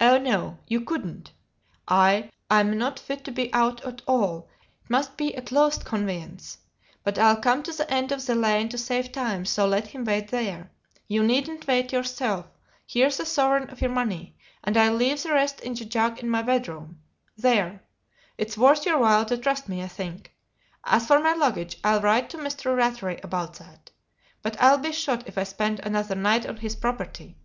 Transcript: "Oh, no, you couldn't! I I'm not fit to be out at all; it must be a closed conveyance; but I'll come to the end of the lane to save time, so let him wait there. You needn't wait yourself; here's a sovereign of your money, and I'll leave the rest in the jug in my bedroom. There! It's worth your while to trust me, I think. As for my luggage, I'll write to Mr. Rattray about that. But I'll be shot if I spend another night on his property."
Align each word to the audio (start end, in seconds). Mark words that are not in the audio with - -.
"Oh, 0.00 0.18
no, 0.18 0.58
you 0.66 0.80
couldn't! 0.80 1.30
I 1.86 2.32
I'm 2.50 2.76
not 2.76 2.98
fit 2.98 3.24
to 3.26 3.30
be 3.30 3.54
out 3.54 3.80
at 3.84 4.02
all; 4.04 4.48
it 4.82 4.90
must 4.90 5.16
be 5.16 5.34
a 5.34 5.40
closed 5.40 5.84
conveyance; 5.84 6.58
but 7.04 7.16
I'll 7.16 7.36
come 7.36 7.62
to 7.62 7.72
the 7.72 7.88
end 7.88 8.10
of 8.10 8.26
the 8.26 8.34
lane 8.34 8.68
to 8.70 8.76
save 8.76 9.12
time, 9.12 9.44
so 9.44 9.64
let 9.64 9.86
him 9.86 10.04
wait 10.04 10.32
there. 10.32 10.72
You 11.06 11.22
needn't 11.22 11.68
wait 11.68 11.92
yourself; 11.92 12.46
here's 12.88 13.20
a 13.20 13.24
sovereign 13.24 13.70
of 13.70 13.80
your 13.80 13.92
money, 13.92 14.36
and 14.64 14.76
I'll 14.76 14.94
leave 14.96 15.22
the 15.22 15.30
rest 15.32 15.60
in 15.60 15.74
the 15.74 15.84
jug 15.84 16.18
in 16.18 16.28
my 16.28 16.42
bedroom. 16.42 16.98
There! 17.36 17.84
It's 18.36 18.58
worth 18.58 18.84
your 18.84 18.98
while 18.98 19.24
to 19.26 19.38
trust 19.38 19.68
me, 19.68 19.80
I 19.80 19.86
think. 19.86 20.34
As 20.82 21.06
for 21.06 21.20
my 21.20 21.34
luggage, 21.34 21.78
I'll 21.84 22.00
write 22.02 22.30
to 22.30 22.36
Mr. 22.36 22.76
Rattray 22.76 23.20
about 23.22 23.54
that. 23.60 23.92
But 24.42 24.60
I'll 24.60 24.78
be 24.78 24.90
shot 24.90 25.28
if 25.28 25.38
I 25.38 25.44
spend 25.44 25.78
another 25.84 26.16
night 26.16 26.44
on 26.46 26.56
his 26.56 26.74
property." 26.74 27.36